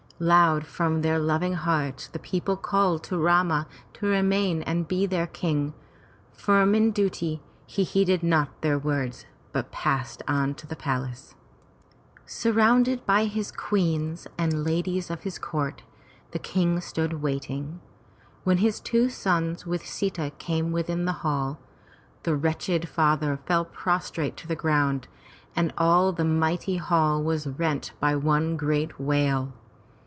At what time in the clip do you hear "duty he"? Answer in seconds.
6.91-7.83